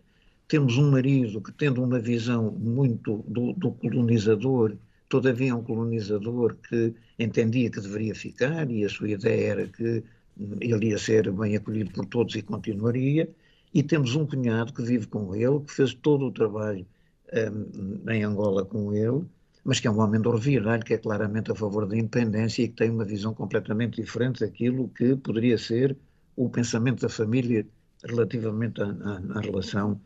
Temos 0.48 0.76
um 0.76 0.90
marido 0.90 1.40
que, 1.40 1.52
tendo 1.52 1.82
uma 1.82 1.98
visão 1.98 2.50
muito 2.50 3.24
do, 3.26 3.52
do 3.54 3.72
colonizador, 3.72 4.76
todavia 5.08 5.54
um 5.54 5.62
colonizador 5.62 6.56
que 6.68 6.94
entendia 7.18 7.70
que 7.70 7.80
deveria 7.80 8.14
ficar 8.14 8.70
e 8.70 8.84
a 8.84 8.88
sua 8.88 9.10
ideia 9.10 9.46
era 9.52 9.68
que 9.68 10.02
ele 10.60 10.88
ia 10.88 10.98
ser 10.98 11.30
bem 11.30 11.56
acolhido 11.56 11.90
por 11.92 12.06
todos 12.06 12.34
e 12.34 12.42
continuaria. 12.42 13.28
E 13.74 13.82
temos 13.82 14.14
um 14.14 14.26
cunhado 14.26 14.72
que 14.72 14.82
vive 14.82 15.06
com 15.06 15.34
ele, 15.34 15.60
que 15.60 15.72
fez 15.72 15.94
todo 15.94 16.26
o 16.26 16.32
trabalho 16.32 16.86
um, 17.32 18.10
em 18.10 18.22
Angola 18.22 18.64
com 18.64 18.92
ele, 18.92 19.24
mas 19.64 19.78
que 19.78 19.86
é 19.86 19.90
um 19.90 20.00
homem 20.00 20.20
do 20.20 20.30
reviralho, 20.30 20.84
que 20.84 20.94
é 20.94 20.98
claramente 20.98 21.52
a 21.52 21.54
favor 21.54 21.86
da 21.86 21.96
independência 21.96 22.62
e 22.62 22.68
que 22.68 22.74
tem 22.74 22.90
uma 22.90 23.04
visão 23.04 23.32
completamente 23.32 24.00
diferente 24.00 24.40
daquilo 24.40 24.88
que 24.88 25.16
poderia 25.16 25.56
ser 25.56 25.96
o 26.36 26.48
pensamento 26.48 27.02
da 27.02 27.08
família 27.08 27.66
relativamente 28.04 28.80
à, 28.82 28.86
à, 28.86 29.38
à 29.38 29.40
relação 29.40 30.00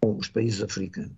com 0.00 0.16
os 0.16 0.28
países 0.28 0.62
africanos. 0.62 1.12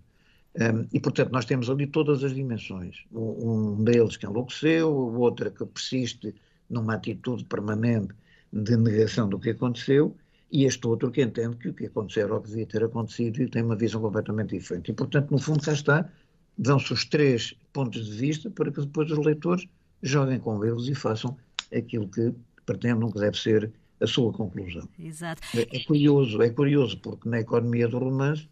Um, 0.57 0.87
e, 0.93 0.99
portanto, 0.99 1.31
nós 1.31 1.45
temos 1.45 1.69
ali 1.69 1.85
todas 1.85 2.23
as 2.23 2.33
dimensões. 2.33 3.03
Um, 3.11 3.79
um 3.79 3.83
deles 3.83 4.15
que 4.15 4.25
enlouqueceu, 4.25 4.89
o 4.89 5.19
outro 5.19 5.51
que 5.51 5.65
persiste 5.65 6.33
numa 6.69 6.95
atitude 6.95 7.43
permanente 7.45 8.13
de 8.51 8.77
negação 8.77 9.27
do 9.27 9.37
que 9.37 9.49
aconteceu, 9.49 10.15
e 10.51 10.63
este 10.63 10.87
outro 10.87 11.11
que 11.11 11.21
entende 11.21 11.57
que 11.57 11.69
o 11.69 11.73
que 11.73 11.87
aconteceu 11.87 12.23
era 12.25 12.35
o 12.35 12.41
que 12.41 12.49
devia 12.49 12.65
ter 12.65 12.83
acontecido 12.83 13.41
e 13.41 13.49
tem 13.49 13.63
uma 13.63 13.75
visão 13.75 13.99
completamente 13.99 14.57
diferente. 14.57 14.91
E, 14.91 14.93
portanto, 14.93 15.31
no 15.31 15.37
fundo, 15.37 15.61
cá 15.61 15.73
está, 15.73 16.09
dão-se 16.57 16.93
os 16.93 17.05
três 17.05 17.53
pontos 17.73 18.05
de 18.05 18.17
vista 18.17 18.49
para 18.49 18.71
que 18.71 18.81
depois 18.81 19.11
os 19.11 19.25
leitores 19.25 19.67
joguem 20.01 20.39
com 20.39 20.63
eles 20.63 20.87
e 20.87 20.95
façam 20.95 21.37
aquilo 21.75 22.07
que 22.07 22.33
pretendam 22.65 23.11
que 23.11 23.19
deve 23.19 23.37
ser 23.37 23.71
a 23.99 24.07
sua 24.07 24.31
conclusão. 24.33 24.87
Exato. 24.99 25.41
É, 25.55 25.77
é 25.77 25.83
curioso, 25.83 26.41
é 26.41 26.49
curioso, 26.49 26.97
porque 26.99 27.27
na 27.27 27.39
economia 27.39 27.87
do 27.87 27.97
romance 27.97 28.47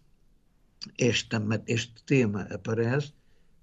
este, 0.98 1.36
este 1.68 2.04
tema 2.06 2.42
aparece 2.52 3.14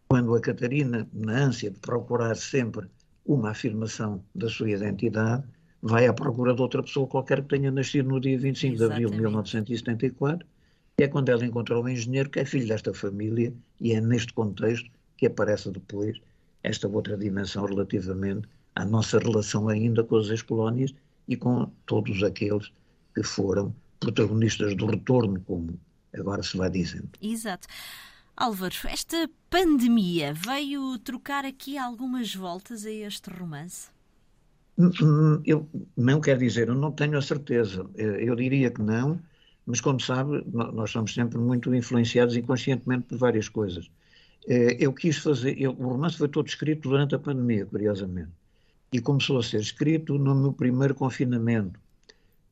quando 0.09 0.35
a 0.35 0.41
Catarina, 0.41 1.09
na 1.13 1.45
ânsia 1.45 1.71
de 1.71 1.79
procurar 1.79 2.35
sempre 2.37 2.89
uma 3.25 3.51
afirmação 3.51 4.25
da 4.35 4.49
sua 4.49 4.71
identidade, 4.71 5.45
vai 5.81 6.07
à 6.07 6.13
procura 6.13 6.53
de 6.53 6.61
outra 6.61 6.83
pessoa 6.83 7.07
qualquer 7.07 7.43
que 7.43 7.49
tenha 7.49 7.71
nascido 7.71 8.09
no 8.09 8.21
dia 8.21 8.39
25 8.39 8.75
Exatamente. 8.75 8.99
de 8.99 9.05
abril 9.05 9.11
de 9.11 9.23
1974, 9.23 10.47
e 10.47 10.60
é 11.03 11.09
quando 11.09 11.29
ela 11.29 11.45
encontrou 11.45 11.85
um 11.85 11.89
engenheiro 11.89 12.31
que 12.31 12.41
é 12.41 12.45
filho 12.45 12.69
desta 12.69 12.93
família, 12.93 13.53
e 13.81 13.93
é 13.93 14.01
neste 14.01 14.33
contexto 14.33 14.91
que 15.17 15.27
aparece 15.27 15.71
depois 15.71 16.21
esta 16.63 16.89
outra 16.89 17.17
dimensão 17.17 17.65
relativamente 17.65 18.49
à 18.75 18.85
nossa 18.85 19.19
relação 19.19 19.69
ainda 19.69 20.05
com 20.05 20.17
as 20.17 20.29
ex-colónias 20.29 20.95
e 21.29 21.37
com 21.37 21.71
todos 21.87 22.23
aqueles 22.23 22.73
que 23.15 23.23
foram 23.23 23.75
protagonistas 23.99 24.75
do 24.75 24.87
retorno, 24.87 25.41
como 25.47 25.79
agora 26.15 26.43
se 26.43 26.57
vai 26.57 26.71
dizendo. 26.71 27.09
Exato. 27.21 27.69
Álvaro, 28.37 28.75
esta 28.89 29.29
pandemia 29.51 30.33
veio 30.33 30.99
trocar 30.99 31.45
aqui 31.45 31.77
algumas 31.77 32.35
voltas 32.35 32.87
a 32.87 32.91
este 32.91 33.31
romance? 33.31 33.91
Eu 35.45 35.69
não 35.95 36.21
quero 36.23 36.41
dizer, 36.41 36.69
eu 36.69 36.75
não 36.75 36.91
tenho 36.91 37.19
a 37.19 37.23
certeza. 37.23 37.87
Eu 37.95 38.35
diria 38.35 38.71
que 38.71 38.81
não, 38.81 39.21
mas 39.71 39.81
como 39.81 40.01
sabe, 40.01 40.45
nós 40.53 40.91
somos 40.91 41.15
sempre 41.15 41.39
muito 41.39 41.73
influenciados 41.75 42.37
inconscientemente 42.37 43.05
por 43.05 43.17
várias 43.17 43.49
coisas. 43.49 43.89
Eh, 44.49 44.77
eu 44.81 44.93
quis 44.93 45.19
fazer, 45.19 45.57
eu, 45.61 45.71
o 45.71 45.89
romance 45.89 46.19
foi 46.19 46.29
todo 46.29 46.49
escrito 46.49 46.89
durante 46.89 47.15
a 47.15 47.19
pandemia, 47.19 47.65
curiosamente, 47.65 48.31
e 48.93 49.01
começou 49.01 49.39
a 49.39 49.43
ser 49.43 49.61
escrito 49.61 50.19
no 50.19 50.35
meu 50.35 50.53
primeiro 50.53 50.95
confinamento, 50.95 51.79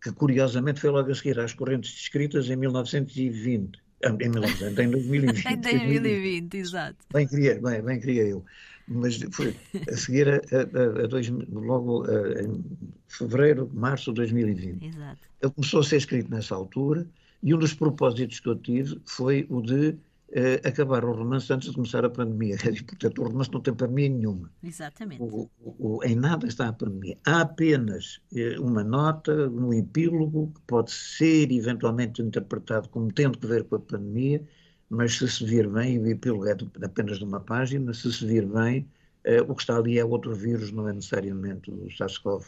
que 0.00 0.12
curiosamente 0.12 0.80
foi 0.80 0.90
logo 0.90 1.10
a 1.10 1.14
seguir 1.14 1.38
às 1.40 1.52
correntes 1.52 1.92
escritas 1.92 2.48
em 2.48 2.56
1920. 2.56 3.80
Em, 4.00 4.12
1900, 4.12 4.78
em 4.78 4.90
2020. 4.90 5.44
em 5.52 5.60
2020, 5.60 6.54
exato. 6.54 6.98
Bem 7.12 7.26
queria, 7.26 7.60
bem, 7.60 7.82
bem 7.82 7.98
queria 7.98 8.22
eu 8.22 8.44
mas 8.88 9.20
foi 9.30 9.54
a 9.90 9.96
seguir 9.96 10.28
a, 10.28 10.36
a, 10.36 11.04
a 11.04 11.06
dois, 11.06 11.28
logo 11.28 12.04
a, 12.04 12.42
em 12.42 12.64
fevereiro, 13.06 13.70
março 13.72 14.12
de 14.12 14.16
2020. 14.16 14.84
Exato. 14.84 15.28
Ele 15.42 15.52
começou 15.52 15.80
a 15.80 15.84
ser 15.84 15.96
escrito 15.96 16.30
nessa 16.30 16.54
altura 16.54 17.06
e 17.42 17.54
um 17.54 17.58
dos 17.58 17.74
propósitos 17.74 18.40
que 18.40 18.48
eu 18.48 18.56
tive 18.56 19.00
foi 19.04 19.46
o 19.48 19.60
de 19.62 19.90
uh, 19.90 20.68
acabar 20.68 21.04
o 21.04 21.12
romance 21.12 21.52
antes 21.52 21.68
de 21.68 21.74
começar 21.74 22.04
a 22.04 22.10
pandemia. 22.10 22.56
E, 22.68 22.82
portanto, 22.82 23.22
o 23.22 23.24
romance 23.24 23.52
não 23.52 23.60
tem 23.60 23.74
pandemia 23.74 24.08
nenhuma. 24.08 24.50
Exatamente. 24.62 25.22
O, 25.22 25.48
o, 25.60 26.04
em 26.04 26.14
nada 26.14 26.46
está 26.46 26.68
a 26.68 26.72
pandemia. 26.72 27.16
Há 27.24 27.42
apenas 27.42 28.20
uh, 28.32 28.62
uma 28.62 28.82
nota 28.82 29.48
no 29.48 29.72
epílogo 29.72 30.52
que 30.54 30.60
pode 30.62 30.90
ser 30.90 31.50
eventualmente 31.52 32.22
interpretado 32.22 32.88
como 32.88 33.12
tendo 33.12 33.38
que 33.38 33.46
ver 33.46 33.64
com 33.64 33.76
a 33.76 33.80
pandemia, 33.80 34.42
mas 34.90 35.16
se 35.18 35.28
se 35.28 35.44
vir 35.44 35.68
bem, 35.68 35.98
o 35.98 36.06
epílogo 36.06 36.46
é 36.46 36.56
apenas 36.82 37.18
de 37.18 37.24
uma 37.24 37.40
página, 37.40 37.92
se 37.92 38.12
se 38.12 38.24
vir 38.24 38.46
bem, 38.46 38.86
eh, 39.24 39.42
o 39.42 39.54
que 39.54 39.62
está 39.62 39.76
ali 39.76 39.98
é 39.98 40.04
outro 40.04 40.34
vírus, 40.34 40.72
não 40.72 40.88
é 40.88 40.92
necessariamente 40.92 41.70
o 41.70 41.88
SARS-CoV 41.90 42.46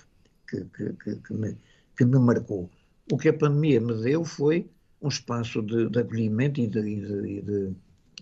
que, 0.48 0.64
que, 0.76 0.92
que, 0.94 1.16
que, 1.16 1.34
me, 1.34 1.56
que 1.96 2.04
me 2.04 2.18
marcou. 2.18 2.70
O 3.12 3.18
que 3.18 3.28
a 3.28 3.32
pandemia 3.32 3.80
me 3.80 3.94
deu 3.94 4.24
foi 4.24 4.66
um 5.02 5.08
espaço 5.08 5.62
de, 5.62 5.88
de 5.88 5.98
acolhimento 5.98 6.60
e 6.60 6.66
de, 6.66 6.80
e, 6.80 7.42
de, 7.42 7.72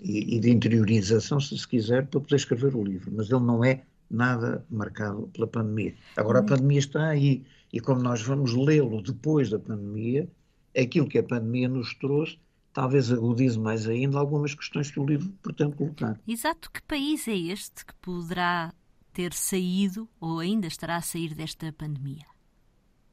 e 0.02 0.40
de, 0.40 0.50
interiorização, 0.50 1.40
se 1.40 1.56
se 1.56 1.66
quiser, 1.66 2.06
para 2.06 2.20
poder 2.20 2.36
escrever 2.36 2.74
o 2.74 2.84
livro. 2.84 3.12
Mas 3.14 3.30
ele 3.30 3.44
não 3.44 3.64
é 3.64 3.82
nada 4.10 4.64
marcado 4.70 5.28
pela 5.34 5.46
pandemia. 5.46 5.94
Agora, 6.16 6.38
a 6.38 6.40
uhum. 6.42 6.48
pandemia 6.48 6.78
está 6.78 7.08
aí, 7.08 7.44
e 7.72 7.80
como 7.80 8.02
nós 8.02 8.22
vamos 8.22 8.54
lê-lo 8.54 9.02
depois 9.02 9.50
da 9.50 9.58
pandemia, 9.58 10.28
aquilo 10.76 11.08
que 11.08 11.18
a 11.18 11.22
pandemia 11.22 11.68
nos 11.68 11.94
trouxe 11.94 12.38
talvez 12.72 13.10
agudize 13.10 13.58
mais 13.58 13.88
ainda 13.88 14.18
algumas 14.18 14.54
questões 14.54 14.90
que 14.90 15.00
o 15.00 15.06
livro 15.06 15.30
pretende 15.42 15.76
colocar. 15.76 16.18
Exato. 16.26 16.70
Que 16.70 16.82
país 16.82 17.26
é 17.28 17.36
este 17.36 17.84
que 17.84 17.94
poderá 17.96 18.72
ter 19.12 19.32
saído 19.32 20.08
ou 20.20 20.38
ainda 20.38 20.66
estará 20.66 20.96
a 20.96 21.02
sair 21.02 21.34
desta 21.34 21.72
pandemia? 21.72 22.24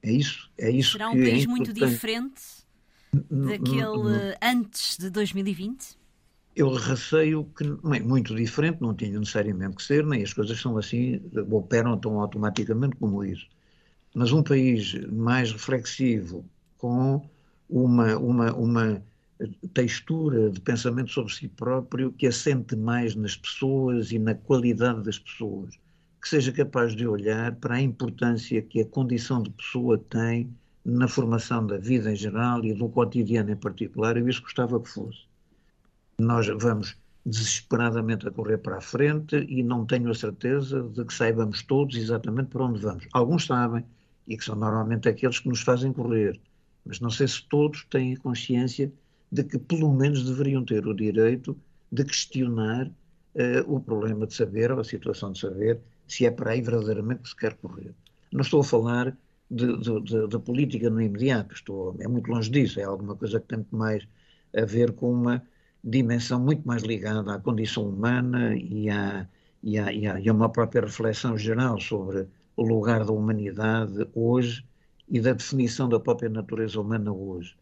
É 0.04 0.12
isso. 0.12 0.52
É 0.58 0.70
isso 0.70 0.94
Será 0.94 1.10
um 1.10 1.14
país 1.14 1.46
é 1.46 1.48
muito 1.48 1.74
diferente 1.74 2.42
daquele 3.12 4.38
antes 4.42 4.98
de 4.98 5.10
2020? 5.10 5.98
Eu 6.56 6.74
receio 6.74 7.44
que 7.58 7.64
é 7.66 8.00
muito 8.00 8.34
diferente, 8.36 8.82
não 8.82 8.94
tinha 8.94 9.20
necessariamente 9.20 9.76
que 9.76 9.84
ser, 9.84 10.06
nem 10.06 10.24
as 10.24 10.34
coisas 10.34 10.60
são 10.60 10.78
assim, 10.78 11.22
operam 11.52 11.98
tão 11.98 12.20
automaticamente 12.22 12.96
como 12.96 13.24
isso. 13.26 13.48
Mas 14.14 14.32
um 14.32 14.42
país 14.42 14.94
mais 15.12 15.52
reflexivo, 15.52 16.46
com 16.78 17.28
uma, 17.70 18.16
uma, 18.18 18.54
uma 18.54 19.04
textura 19.74 20.50
de 20.50 20.62
pensamento 20.62 21.12
sobre 21.12 21.34
si 21.34 21.48
próprio 21.48 22.12
que 22.12 22.28
assente 22.28 22.76
mais 22.76 23.16
nas 23.16 23.36
pessoas 23.36 24.12
e 24.12 24.20
na 24.20 24.34
qualidade 24.34 25.04
das 25.04 25.20
pessoas, 25.20 25.76
que 26.22 26.30
seja 26.30 26.52
capaz 26.52 26.96
de 26.96 27.06
olhar 27.06 27.56
para 27.56 27.76
a 27.76 27.82
importância 27.82 28.62
que 28.62 28.82
a 28.82 28.86
condição 28.86 29.44
de 29.44 29.50
pessoa 29.52 29.98
tem 29.98 30.50
na 30.84 31.08
formação 31.08 31.66
da 31.66 31.78
vida 31.78 32.12
em 32.12 32.16
geral 32.16 32.64
e 32.64 32.74
do 32.74 32.88
cotidiano 32.88 33.52
em 33.52 33.56
particular, 33.56 34.18
eu 34.18 34.30
isso 34.30 34.42
gostava 34.42 34.80
que 34.80 34.90
fosse. 34.90 35.26
Nós 36.20 36.48
vamos 36.48 36.96
desesperadamente 37.26 38.28
a 38.28 38.32
correr 38.32 38.60
para 38.60 38.78
a 38.78 38.82
frente 38.82 39.36
e 39.50 39.64
não 39.64 39.86
tenho 39.86 40.12
a 40.12 40.16
certeza 40.16 40.84
de 40.84 41.04
que 41.04 41.14
saibamos 41.14 41.64
todos 41.64 41.98
exatamente 41.98 42.50
para 42.50 42.66
onde 42.66 42.80
vamos. 42.80 43.08
Alguns 43.12 43.46
sabem, 43.46 43.84
e 44.28 44.38
que 44.38 44.46
são 44.46 44.56
normalmente 44.56 45.10
aqueles 45.10 45.40
que 45.40 45.50
nos 45.50 45.62
fazem 45.62 45.92
correr, 45.92 46.40
mas 46.86 47.00
não 47.00 47.10
sei 47.10 47.28
se 47.28 47.44
todos 47.50 47.84
têm 47.86 48.16
consciência 48.16 48.92
de 49.36 49.44
que 49.44 49.60
pelo 49.60 49.94
menos 49.94 50.24
deveriam 50.24 50.64
ter 50.64 50.88
o 50.88 50.94
direito 50.94 51.58
de 51.92 52.06
questionar 52.06 52.88
uh, 52.88 53.74
o 53.76 53.80
problema 53.82 54.26
de 54.26 54.34
saber 54.34 54.72
ou 54.72 54.80
a 54.80 54.84
situação 54.84 55.34
de 55.34 55.40
saber 55.40 55.82
se 56.08 56.26
é 56.26 56.32
para 56.32 56.52
aí 56.52 56.62
verdadeiramente 56.62 57.24
que 57.24 57.30
se 57.30 57.36
quer 57.36 57.54
correr. 57.56 57.94
Não 58.32 58.42
estou 58.42 58.62
a 58.62 58.64
falar 58.64 59.18
de, 59.52 59.78
de, 59.78 60.02
de, 60.02 60.28
de, 60.28 60.40
política 60.40 60.90
no 60.90 61.02
imediato, 61.02 61.54
estou, 61.54 61.96
é 62.00 62.08
muito 62.08 62.32
longe 62.32 62.50
disso, 62.50 62.80
é 62.80 62.84
alguma 62.84 63.16
coisa 63.16 63.40
que 63.40 63.48
tem 63.48 63.58
muito 63.58 63.76
mais 63.76 64.08
a 64.56 64.64
ver 64.64 64.94
com 64.94 65.12
uma 65.12 65.44
dimensão 65.84 66.40
muito 66.40 66.66
mais 66.66 66.84
ligada 66.84 67.34
à 67.34 67.40
condição 67.40 67.90
humana 67.90 68.56
e 68.56 68.90
a, 68.90 69.28
e 69.62 69.78
a, 69.78 69.92
e 69.92 70.08
a, 70.08 70.20
e 70.20 70.30
a 70.30 70.34
uma 70.34 70.50
própria 70.50 70.82
reflexão 70.82 71.38
geral 71.38 71.80
sobre 71.80 72.28
o 72.56 72.64
lugar 72.64 73.04
da 73.04 73.12
humanidade 73.12 74.08
hoje 74.14 74.66
e 75.10 75.20
da 75.20 75.34
definição 75.34 75.90
da 75.90 76.00
própria 76.00 76.30
natureza 76.30 76.80
humana 76.80 77.12
hoje. 77.12 77.56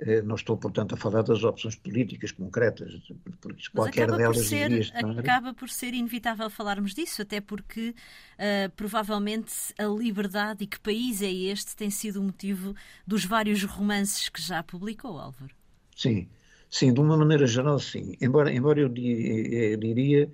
Eh, 0.00 0.22
não 0.22 0.36
estou, 0.36 0.56
portanto, 0.56 0.94
a 0.94 0.96
falar 0.96 1.22
das 1.22 1.42
opções 1.42 1.74
políticas 1.74 2.30
concretas, 2.30 2.92
porque 3.40 3.64
qualquer 3.74 4.08
delas 4.12 4.46
ser, 4.46 4.68
devia 4.68 4.80
estar... 4.80 5.18
Acaba 5.18 5.52
por 5.52 5.68
ser 5.68 5.92
inevitável 5.92 6.48
falarmos 6.48 6.94
disso, 6.94 7.22
até 7.22 7.40
porque 7.40 7.90
uh, 7.90 8.70
provavelmente 8.76 9.52
a 9.76 9.86
liberdade 9.86 10.62
e 10.62 10.66
que 10.68 10.78
país 10.78 11.20
é 11.20 11.32
este 11.32 11.74
tem 11.74 11.90
sido 11.90 12.20
o 12.20 12.22
motivo 12.22 12.76
dos 13.04 13.24
vários 13.24 13.64
romances 13.64 14.28
que 14.28 14.40
já 14.40 14.62
publicou, 14.62 15.18
Álvaro. 15.18 15.52
Sim, 15.96 16.28
sim, 16.70 16.92
de 16.94 17.00
uma 17.00 17.16
maneira 17.16 17.46
geral, 17.48 17.80
sim. 17.80 18.14
Embora, 18.20 18.52
embora 18.52 18.78
eu 18.80 18.86
eh, 18.86 19.76
diria 19.76 20.32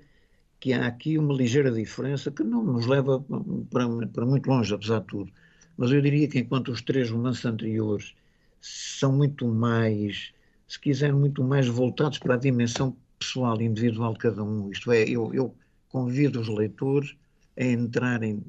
que 0.60 0.74
há 0.74 0.86
aqui 0.86 1.16
uma 1.16 1.32
ligeira 1.32 1.72
diferença 1.72 2.30
que 2.30 2.44
não 2.44 2.62
nos 2.62 2.84
leva 2.84 3.24
para, 3.70 4.06
para 4.08 4.26
muito 4.26 4.46
longe, 4.46 4.74
apesar 4.74 5.00
de 5.00 5.06
tudo. 5.06 5.32
Mas 5.74 5.90
eu 5.90 6.02
diria 6.02 6.28
que 6.28 6.38
enquanto 6.38 6.70
os 6.70 6.82
três 6.82 7.10
romances 7.10 7.46
anteriores 7.46 8.14
são 8.64 9.12
muito 9.12 9.46
mais, 9.46 10.32
se 10.66 10.80
quiser, 10.80 11.12
muito 11.12 11.44
mais 11.44 11.68
voltados 11.68 12.18
para 12.18 12.34
a 12.34 12.38
dimensão 12.38 12.96
pessoal, 13.18 13.60
individual 13.60 14.14
de 14.14 14.20
cada 14.20 14.42
um. 14.42 14.70
Isto 14.70 14.90
é, 14.90 15.02
eu, 15.02 15.34
eu 15.34 15.54
convido 15.90 16.40
os 16.40 16.48
leitores 16.48 17.14
a 17.58 17.62
entrarem 17.62 18.42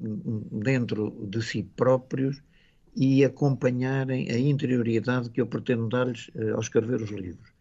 dentro 0.51 1.11
de 1.29 1.41
si 1.43 1.63
próprios 1.63 2.41
e 2.95 3.25
acompanharem 3.25 4.31
a 4.31 4.39
interioridade 4.39 5.29
que 5.29 5.41
eu 5.41 5.47
pretendo 5.47 5.89
dar-lhes 5.89 6.29
uh, 6.29 6.53
ao 6.53 6.61
escrever 6.61 7.01
os 7.01 7.11
livros. 7.11 7.51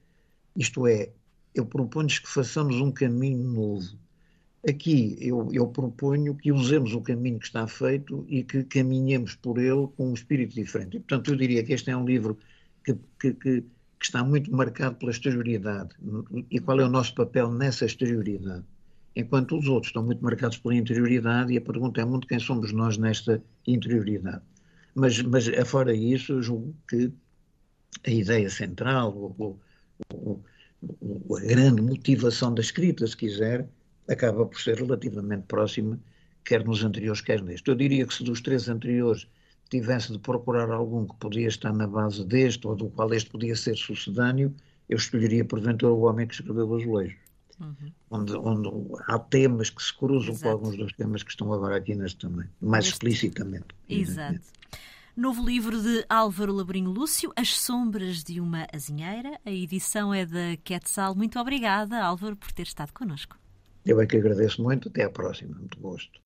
Isto 0.57 0.87
é, 0.87 1.11
eu 1.53 1.67
proponho-lhes 1.67 2.21
que 2.21 2.29
façamos 2.29 2.77
um 2.81 2.93
caminho 2.93 3.43
novo. 3.43 3.99
Aqui 4.69 5.17
eu, 5.21 5.49
eu, 5.53 5.67
proponho 5.67 6.35
que 6.35 6.51
usemos 6.51 6.95
o 6.95 7.01
caminho 7.01 7.39
que 7.39 7.47
está 7.47 7.67
feito 7.67 8.25
e 8.29 8.43
que 8.43 8.65
caminhemos 8.65 9.35
por 9.35 9.59
ele 9.59 9.89
com 9.97 10.09
um 10.11 10.15
espírito 10.15 10.55
diferente. 10.55 10.97
E, 10.97 11.01
portanto, 11.01 11.31
eu 11.31 11.37
diria 11.37 11.63
que 11.63 11.75
este 11.75 11.91
é 11.91 11.97
um 11.97 12.05
livro 12.07 12.39
que, 12.83 12.95
que, 13.21 13.35
que, 13.35 13.61
que 13.61 13.67
está 14.01 14.25
muito 14.25 14.51
marcado 14.55 14.97
pela 14.97 15.11
exterioridade. 15.11 15.91
E 16.51 16.59
qual 16.61 16.81
é 16.81 16.85
o 16.85 16.89
nosso 16.89 17.15
papel 17.15 17.53
nessa 17.53 17.85
exterioridade? 17.85 18.65
Enquanto 19.15 19.59
os 19.59 19.69
outros 19.69 19.91
estão 19.91 20.03
muito 20.03 20.25
marcados 20.25 20.57
pela 20.57 20.75
interioridade, 20.75 21.53
e 21.53 21.59
a 21.59 21.61
pergunta 21.61 22.01
é 22.01 22.05
muito 22.05 22.27
quem 22.27 22.39
somos 22.39 22.73
nós 22.73 22.97
nesta 22.97 23.43
interioridade. 23.67 24.43
Mas, 24.95 25.21
mas 25.23 25.47
afora 25.49 25.95
isso, 25.95 26.41
julgo 26.43 26.75
que 26.89 27.13
a 28.07 28.11
ideia 28.11 28.49
central, 28.49 29.13
o, 29.39 29.59
o, 30.13 30.41
o, 31.01 31.37
a 31.37 31.41
grande 31.41 31.83
motivação 31.83 32.55
da 32.55 32.61
escrita, 32.61 33.07
se 33.07 33.17
quiser, 33.17 33.69
acaba 34.09 34.47
por 34.47 34.61
ser 34.61 34.79
relativamente 34.79 35.45
próxima, 35.47 35.99
quer 36.45 36.65
nos 36.65 36.85
anteriores, 36.85 37.21
quer 37.21 37.43
neste. 37.43 37.69
Eu 37.69 37.75
diria 37.75 38.07
que 38.07 38.15
se 38.15 38.23
dos 38.23 38.41
três 38.41 38.69
anteriores 38.69 39.27
tivesse 39.71 40.13
de 40.13 40.19
procurar 40.19 40.71
algum 40.71 41.07
que 41.07 41.17
podia 41.17 41.49
estar 41.49 41.73
na 41.73 41.87
base 41.87 42.25
deste, 42.25 42.67
ou 42.67 42.77
do 42.77 42.89
qual 42.91 43.13
este 43.13 43.31
podia 43.31 43.57
ser 43.57 43.77
sucedâneo, 43.77 44.55
eu 44.89 44.97
escolheria, 44.97 45.45
porventura, 45.45 45.93
o 45.93 46.03
homem 46.03 46.27
que 46.27 46.35
escreveu 46.35 46.69
o 46.69 46.77
azulejo. 46.77 47.17
Uhum. 47.59 47.93
Onde, 48.11 48.37
onde, 48.37 48.69
há 49.07 49.19
temas 49.19 49.71
que 49.71 49.83
se 49.83 49.95
cruzam 49.97 50.35
Exato. 50.35 50.43
com 50.43 50.49
alguns 50.51 50.77
dos 50.77 50.93
temas 50.93 51.23
que 51.23 51.31
estão 51.31 51.53
agora 51.53 51.77
aqui 51.77 51.95
neste 51.95 52.19
também, 52.19 52.49
mais 52.61 52.85
este... 52.85 52.95
explicitamente. 52.95 53.69
Exato. 53.89 54.41
Novo 55.17 55.45
livro 55.45 55.81
de 55.81 56.05
Álvaro 56.09 56.53
Labrinho 56.53 56.91
Lúcio, 56.91 57.33
As 57.37 57.57
Sombras 57.57 58.25
de 58.25 58.41
uma 58.41 58.67
Azinheira. 58.75 59.39
A 59.47 59.51
edição 59.51 60.13
é 60.13 60.27
da 60.27 60.57
Quetzal. 60.65 61.15
Muito 61.15 61.39
obrigada, 61.39 62.03
Álvaro, 62.03 62.37
por 62.37 62.51
ter 62.51 62.65
estado 62.65 62.93
connosco. 62.93 63.37
Eu 63.85 64.01
é 64.01 64.07
que 64.07 64.17
agradeço 64.17 64.63
muito. 64.63 64.89
Até 64.89 65.03
à 65.05 65.11
próxima. 65.11 65.57
Muito 65.59 65.79
gosto. 65.81 66.24